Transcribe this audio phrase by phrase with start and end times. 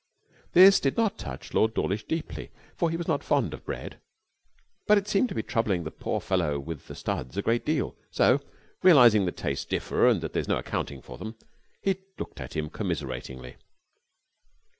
[0.53, 2.49] This did not touch Lord Dawlish deeply.
[2.79, 3.99] He was not very fond of bread.
[4.87, 7.95] But it seemed to be troubling the poor fellow with the studs a great deal,
[8.09, 8.41] so,
[8.81, 11.35] realizing that tastes differ and that there is no accounting for them,
[11.83, 13.57] he looked at him commiseratingly.